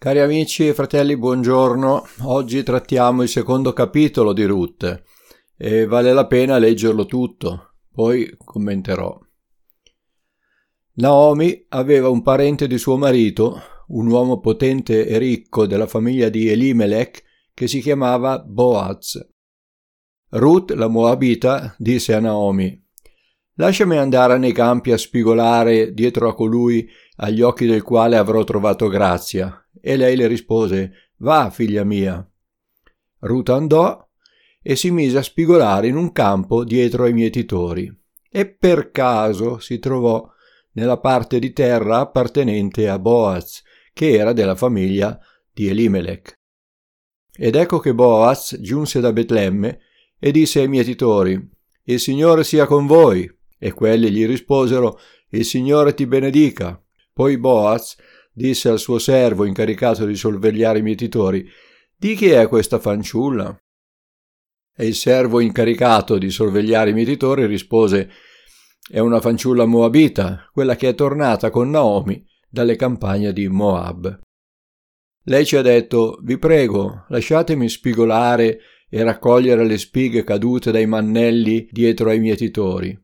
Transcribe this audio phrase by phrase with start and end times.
[0.00, 2.06] Cari amici e fratelli, buongiorno.
[2.20, 5.02] Oggi trattiamo il secondo capitolo di Ruth
[5.56, 9.18] e vale la pena leggerlo tutto, poi commenterò.
[10.92, 16.48] Naomi aveva un parente di suo marito, un uomo potente e ricco della famiglia di
[16.48, 19.18] Elimelech, che si chiamava Boaz.
[20.28, 22.86] Ruth, la Moabita, disse a Naomi:
[23.54, 28.86] Lasciami andare nei campi a spigolare dietro a colui agli occhi del quale avrò trovato
[28.86, 32.26] grazia e lei le rispose Va, figlia mia.
[33.20, 34.06] Ruta andò
[34.62, 37.92] e si mise a spigolare in un campo dietro ai mietitori
[38.30, 40.26] e per caso si trovò
[40.72, 45.18] nella parte di terra appartenente a Boaz, che era della famiglia
[45.52, 46.34] di Elimelech.
[47.36, 49.80] Ed ecco che Boaz giunse da Betlemme
[50.18, 51.50] e disse ai mietitori
[51.84, 53.32] Il Signore sia con voi.
[53.60, 55.00] E quelli gli risposero
[55.30, 56.80] Il Signore ti benedica.
[57.12, 57.96] Poi Boaz
[58.38, 61.46] disse al suo servo incaricato di sorvegliare i mietitori,
[61.94, 63.60] di chi è questa fanciulla?
[64.76, 68.08] E il servo incaricato di sorvegliare i mietitori rispose,
[68.88, 74.20] è una fanciulla moabita, quella che è tornata con Naomi dalle campagne di Moab.
[75.24, 81.68] Lei ci ha detto, vi prego, lasciatemi spigolare e raccogliere le spighe cadute dai mannelli
[81.70, 82.96] dietro ai mietitori.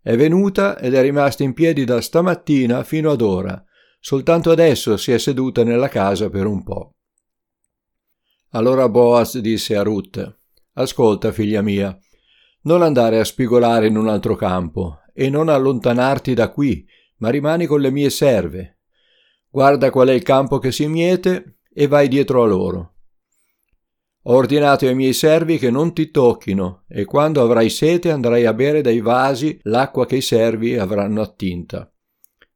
[0.00, 3.62] È venuta ed è rimasta in piedi da stamattina fino ad ora,
[3.98, 6.94] Soltanto adesso si è seduta nella casa per un po'.
[8.50, 10.38] Allora Boaz disse a Ruth:
[10.74, 11.98] Ascolta, figlia mia,
[12.62, 17.66] non andare a spigolare in un altro campo e non allontanarti da qui, ma rimani
[17.66, 18.78] con le mie serve.
[19.50, 22.92] Guarda qual è il campo che si miete e vai dietro a loro.
[24.22, 28.52] Ho ordinato ai miei servi che non ti tocchino e quando avrai sete andrai a
[28.52, 31.90] bere dai vasi l'acqua che i servi avranno attinta.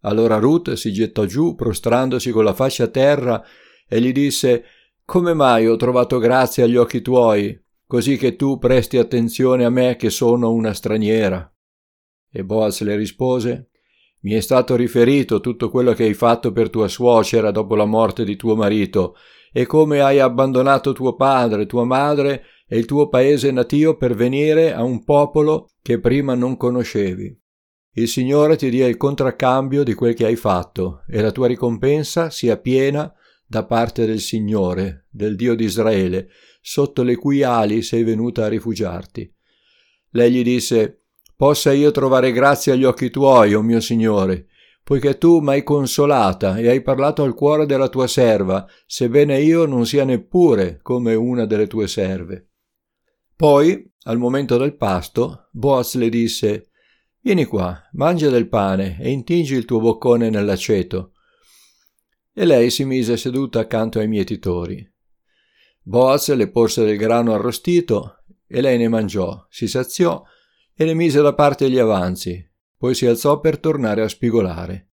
[0.00, 3.42] Allora Ruth si gettò giù, prostrandosi con la faccia a terra,
[3.88, 4.64] e gli disse
[5.04, 9.96] Come mai ho trovato grazia agli occhi tuoi, così che tu presti attenzione a me
[9.96, 11.50] che sono una straniera?
[12.30, 13.70] E Boaz le rispose
[14.22, 18.24] Mi è stato riferito tutto quello che hai fatto per tua suocera dopo la morte
[18.24, 19.14] di tuo marito,
[19.52, 24.74] e come hai abbandonato tuo padre, tua madre e il tuo paese natio per venire
[24.74, 27.44] a un popolo che prima non conoscevi.
[27.98, 32.28] Il Signore ti dia il contraccambio di quel che hai fatto e la tua ricompensa
[32.28, 33.10] sia piena
[33.46, 36.28] da parte del Signore, del Dio di Israele,
[36.60, 39.32] sotto le cui ali sei venuta a rifugiarti.
[40.10, 41.04] Lei gli disse,
[41.36, 44.48] Possa io trovare grazia agli occhi tuoi, o oh mio Signore,
[44.84, 49.86] poiché tu m'hai consolata e hai parlato al cuore della tua serva, sebbene io non
[49.86, 52.50] sia neppure come una delle tue serve.
[53.34, 56.68] Poi, al momento del pasto, Boaz le disse,
[57.26, 61.14] Vieni qua, mangia del pane e intingi il tuo boccone nell'aceto.
[62.32, 64.88] E lei si mise seduta accanto ai mietitori.
[65.82, 70.22] Boaz le porse del grano arrostito e lei ne mangiò, si saziò
[70.72, 72.48] e ne mise da parte gli avanzi,
[72.78, 74.90] poi si alzò per tornare a spigolare.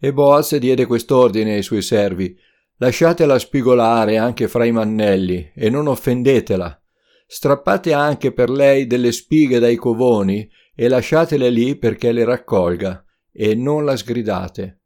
[0.00, 2.34] E Boaz diede quest'ordine ai suoi servi:
[2.76, 6.74] Lasciatela spigolare anche fra i mannelli e non offendetela.
[7.26, 13.54] Strappate anche per lei delle spighe dai covoni e lasciatele lì perché le raccolga e
[13.54, 14.80] non la sgridate.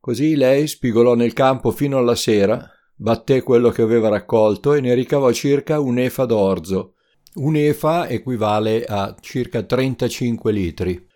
[0.00, 4.94] Così lei spigolò nel campo fino alla sera, batté quello che aveva raccolto e ne
[4.94, 6.94] ricavò circa un'efa d'orzo.
[7.32, 11.06] Un'efa equivale a circa 35 litri.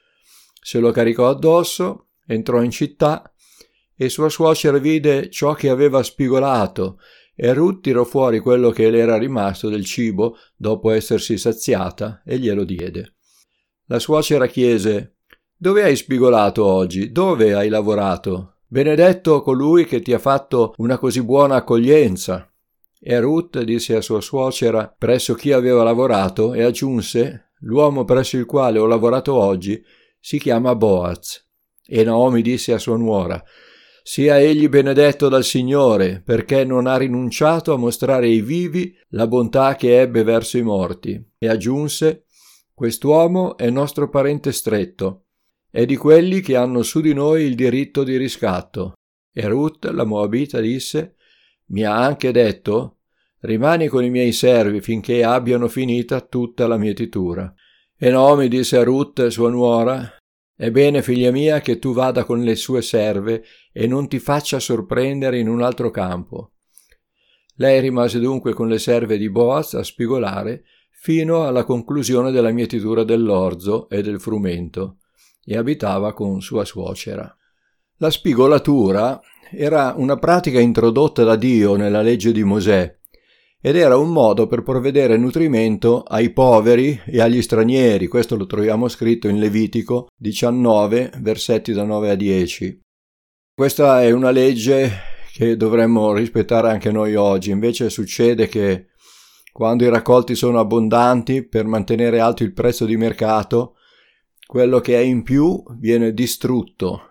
[0.60, 3.32] Se lo caricò addosso, entrò in città
[3.96, 6.98] e sua suocera vide ciò che aveva spigolato
[7.34, 12.38] e Ruth tirò fuori quello che le era rimasto del cibo dopo essersi saziata e
[12.38, 13.16] glielo diede.
[13.88, 15.16] La suocera chiese
[15.54, 17.12] Dove hai spigolato oggi?
[17.12, 18.60] Dove hai lavorato?
[18.66, 22.50] Benedetto colui che ti ha fatto una così buona accoglienza.
[22.98, 28.46] E Ruth disse a sua suocera presso chi aveva lavorato e aggiunse L'uomo presso il
[28.46, 29.82] quale ho lavorato oggi
[30.18, 31.46] si chiama Boaz.
[31.86, 33.42] E Naomi disse a sua nuora
[34.06, 39.76] sia egli benedetto dal Signore, perché non ha rinunciato a mostrare ai vivi la bontà
[39.76, 41.18] che ebbe verso i morti.
[41.38, 42.23] E aggiunse
[42.76, 45.26] Quest'uomo è nostro parente stretto,
[45.70, 48.94] è di quelli che hanno su di noi il diritto di riscatto.
[49.32, 51.14] E Ruth, la Moabita, disse,
[51.66, 52.98] mi ha anche detto,
[53.42, 57.54] rimani con i miei servi finché abbiano finita tutta la mietitura.
[57.96, 60.16] E Naomi disse a Ruth, sua nuora,
[60.56, 64.58] è bene, figlia mia, che tu vada con le sue serve e non ti faccia
[64.58, 66.54] sorprendere in un altro campo.
[67.54, 70.64] Lei rimase dunque con le serve di Boaz a spigolare
[71.04, 75.00] fino alla conclusione della mietitura dell'orzo e del frumento,
[75.44, 77.30] e abitava con sua suocera.
[77.98, 79.20] La spigolatura
[79.50, 82.96] era una pratica introdotta da Dio nella legge di Mosè
[83.60, 88.06] ed era un modo per provvedere nutrimento ai poveri e agli stranieri.
[88.06, 92.80] Questo lo troviamo scritto in Levitico 19, versetti da 9 a 10.
[93.54, 94.90] Questa è una legge
[95.34, 97.50] che dovremmo rispettare anche noi oggi.
[97.50, 98.86] Invece succede che
[99.54, 103.76] quando i raccolti sono abbondanti per mantenere alto il prezzo di mercato,
[104.44, 107.02] quello che è in più viene distrutto.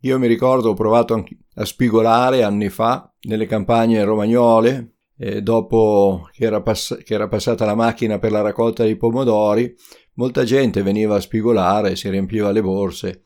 [0.00, 1.26] Io mi ricordo, ho provato
[1.56, 4.94] a spigolare anni fa nelle campagne romagnole,
[5.42, 9.76] dopo che era, pass- che era passata la macchina per la raccolta dei pomodori,
[10.14, 13.24] molta gente veniva a spigolare, si riempiva le borse,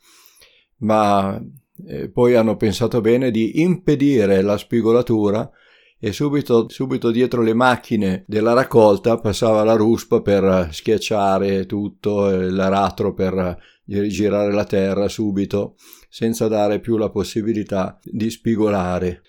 [0.79, 1.41] ma
[1.87, 5.49] eh, poi hanno pensato bene di impedire la spigolatura
[5.99, 13.15] e subito, subito dietro le macchine della raccolta passava la ruspa per schiacciare tutto, l'aratro
[13.15, 15.77] per girare la terra subito,
[16.09, 19.23] senza dare più la possibilità di spigolare.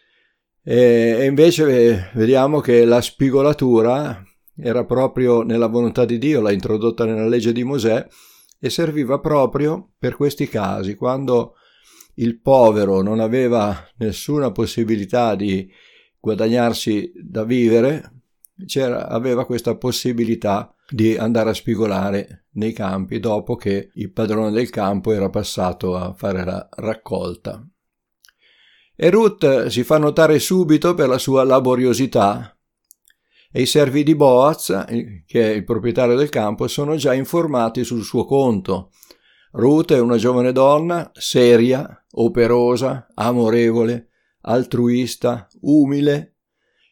[0.63, 4.21] E, invece vediamo che la spigolatura
[4.57, 8.05] era proprio nella volontà di Dio, l'ha introdotta nella legge di Mosè
[8.59, 11.53] e serviva proprio per questi casi, quando
[12.15, 15.69] il povero non aveva nessuna possibilità di
[16.19, 18.11] guadagnarsi da vivere,
[18.91, 25.11] aveva questa possibilità di andare a spigolare nei campi dopo che il padrone del campo
[25.11, 27.65] era passato a fare la raccolta.
[28.95, 32.57] E Ruth si fa notare subito per la sua laboriosità
[33.51, 34.85] e i servi di Boaz,
[35.25, 38.91] che è il proprietario del campo, sono già informati sul suo conto.
[39.51, 44.06] Ruth è una giovane donna seria, operosa, amorevole,
[44.47, 46.35] altruista, umile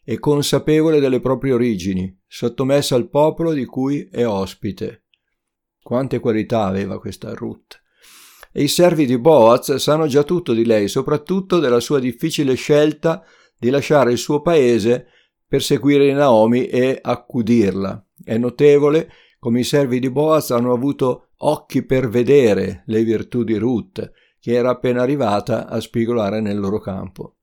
[0.03, 5.05] e consapevole delle proprie origini, sottomessa al popolo di cui è ospite.
[5.81, 7.81] Quante qualità aveva questa Ruth.
[8.51, 13.23] E i servi di Boaz sanno già tutto di lei, soprattutto della sua difficile scelta
[13.57, 15.07] di lasciare il suo paese
[15.47, 18.05] per seguire Naomi e accudirla.
[18.23, 23.57] È notevole come i servi di Boaz hanno avuto occhi per vedere le virtù di
[23.57, 27.35] Ruth, che era appena arrivata a spigolare nel loro campo.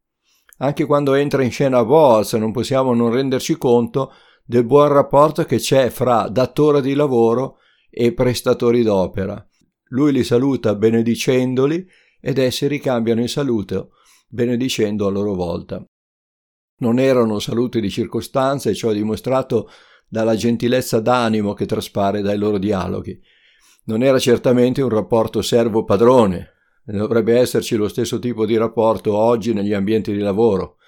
[0.62, 4.12] Anche quando entra in scena Boaz non possiamo non renderci conto
[4.44, 7.58] del buon rapporto che c'è fra datore di lavoro
[7.90, 9.44] e prestatori d'opera.
[9.88, 11.84] Lui li saluta benedicendoli
[12.20, 13.90] ed essi ricambiano il saluto
[14.28, 15.84] benedicendo a loro volta.
[16.78, 19.68] Non erano saluti di circostanza e ciò è dimostrato
[20.08, 23.20] dalla gentilezza d'animo che traspare dai loro dialoghi.
[23.86, 26.51] Non era certamente un rapporto servo-padrone,
[26.84, 30.78] Dovrebbe esserci lo stesso tipo di rapporto oggi negli ambienti di lavoro,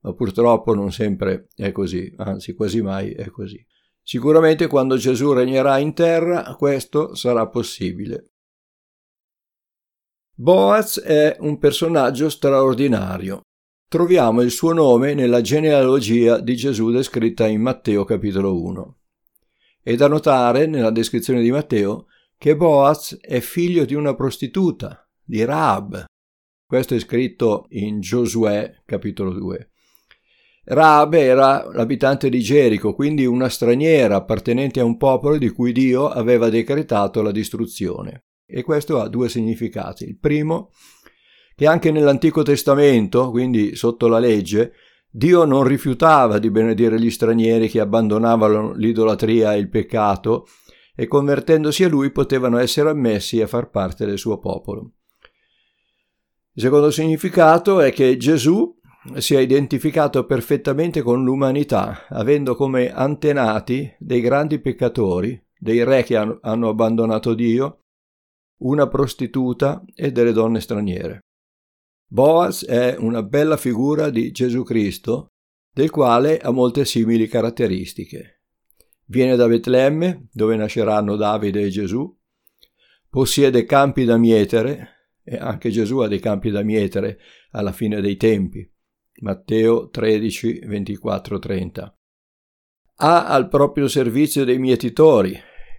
[0.00, 3.64] ma purtroppo non sempre è così, anzi quasi mai è così.
[4.02, 8.28] Sicuramente quando Gesù regnerà in terra questo sarà possibile.
[10.36, 13.40] Boaz è un personaggio straordinario.
[13.88, 18.98] Troviamo il suo nome nella genealogia di Gesù descritta in Matteo capitolo 1.
[19.80, 25.44] È da notare nella descrizione di Matteo che Boaz è figlio di una prostituta, di
[25.44, 26.04] Raab.
[26.66, 29.70] Questo è scritto in Giosuè capitolo 2.
[30.66, 36.08] Raab era l'abitante di Gerico, quindi una straniera appartenente a un popolo di cui Dio
[36.08, 38.24] aveva decretato la distruzione.
[38.46, 40.04] E questo ha due significati.
[40.04, 40.70] Il primo,
[41.54, 44.72] che anche nell'Antico Testamento, quindi sotto la legge,
[45.10, 50.46] Dio non rifiutava di benedire gli stranieri che abbandonavano l'idolatria e il peccato
[50.96, 54.92] e convertendosi a lui potevano essere ammessi a far parte del suo popolo.
[56.56, 58.78] Il secondo significato è che Gesù
[59.16, 66.16] si è identificato perfettamente con l'umanità, avendo come antenati dei grandi peccatori, dei re che
[66.16, 67.80] hanno abbandonato Dio,
[68.62, 71.18] una prostituta e delle donne straniere.
[72.06, 75.26] Boaz è una bella figura di Gesù Cristo,
[75.72, 78.42] del quale ha molte simili caratteristiche.
[79.06, 82.16] Viene da Betlemme, dove nasceranno Davide e Gesù,
[83.08, 84.93] possiede campi da mietere,
[85.24, 87.18] e anche Gesù ha dei campi da mietere
[87.50, 88.70] alla fine dei tempi.
[89.20, 91.98] Matteo 13, 24, 30.
[92.96, 95.36] Ha al proprio servizio dei mietitori,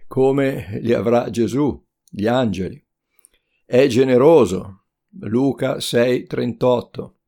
[0.08, 2.84] come li avrà Gesù, gli angeli.
[3.64, 4.84] È generoso.
[5.20, 7.18] Luca 6, 38.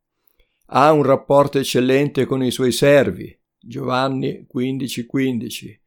[0.67, 3.37] Ha un rapporto eccellente con i suoi servi.
[3.59, 5.83] Giovanni 15, 15.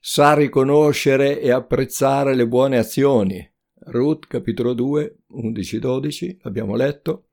[0.00, 3.51] Sa riconoscere e apprezzare le buone azioni.
[3.86, 7.28] Ruth capitolo 2, 11-12, abbiamo letto,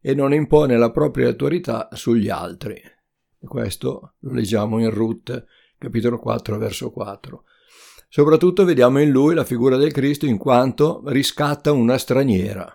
[0.00, 2.80] e non impone la propria autorità sugli altri.
[3.38, 5.44] Questo lo leggiamo in Ruth
[5.78, 7.44] capitolo 4, verso 4.
[8.08, 12.72] Soprattutto vediamo in lui la figura del Cristo in quanto riscatta una straniera.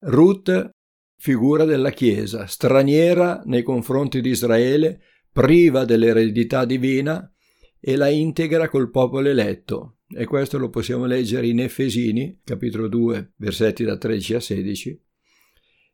[0.00, 0.70] Ruth
[1.16, 7.30] figura della Chiesa, straniera nei confronti di Israele, priva dell'eredità divina
[7.78, 9.99] e la integra col popolo eletto.
[10.12, 15.02] E questo lo possiamo leggere in Efesini, capitolo 2, versetti da 13 a 16,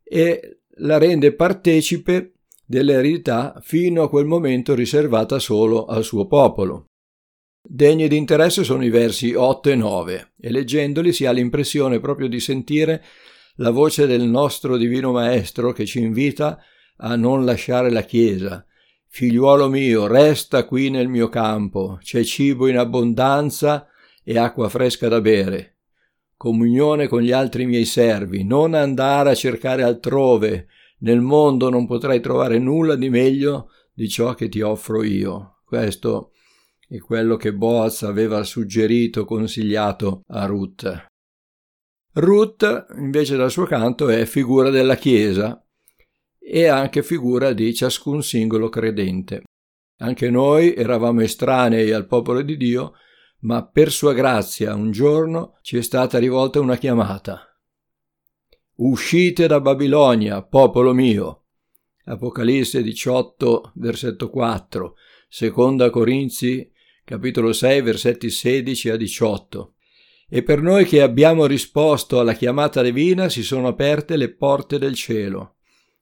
[0.03, 2.33] e la rende partecipe
[2.65, 6.87] dell'eredità fino a quel momento riservata solo al suo popolo.
[7.61, 12.27] Degni di interesse sono i versi 8 e 9 e leggendoli si ha l'impressione proprio
[12.27, 13.03] di sentire
[13.57, 16.59] la voce del nostro Divino Maestro che ci invita
[16.97, 18.65] a non lasciare la Chiesa.
[19.09, 23.87] Figliuolo mio, resta qui nel mio campo, c'è cibo in abbondanza
[24.29, 25.77] e acqua fresca da bere.
[26.35, 30.67] Comunione con gli altri miei servi, non andare a cercare altrove,
[30.99, 35.61] nel mondo non potrai trovare nulla di meglio di ciò che ti offro io.
[35.63, 36.33] Questo
[36.89, 41.05] è quello che Boaz aveva suggerito, consigliato a Ruth.
[42.15, 45.65] Ruth, invece, dal suo canto, è figura della Chiesa
[46.37, 49.43] e anche figura di ciascun singolo credente.
[49.99, 52.93] Anche noi eravamo estranei al popolo di Dio,
[53.39, 57.43] ma per sua grazia un giorno ci è stata rivolta una chiamata.
[58.75, 61.43] Uscite da Babilonia, popolo mio.
[62.05, 64.95] Apocalisse 18, versetto 4,
[65.27, 66.71] seconda Corinzi
[67.07, 69.75] capitolo 6, versetti 16 a 18.
[70.27, 74.93] E per noi che abbiamo risposto alla chiamata divina si sono aperte le porte del
[74.93, 75.55] cielo.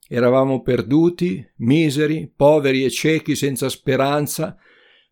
[0.08, 4.56] Eravamo perduti, miseri, poveri e ciechi senza speranza,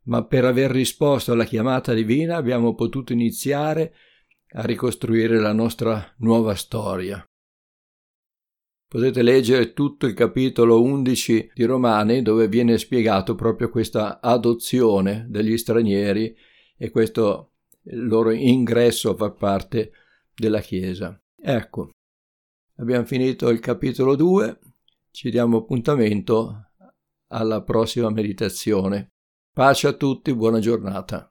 [0.04, 3.94] ma per aver risposto alla chiamata divina abbiamo potuto iniziare
[4.56, 7.24] a ricostruire la nostra nuova storia.
[8.86, 15.56] Potete leggere tutto il capitolo 11 di Romani dove viene spiegato proprio questa adozione degli
[15.56, 16.36] stranieri
[16.76, 17.54] e questo
[17.86, 19.90] loro ingresso a far parte
[20.32, 21.20] della Chiesa.
[21.36, 21.90] Ecco,
[22.76, 24.58] abbiamo finito il capitolo 2,
[25.10, 26.70] ci diamo appuntamento
[27.28, 29.13] alla prossima meditazione.
[29.54, 31.30] Pace a tutti, buona giornata.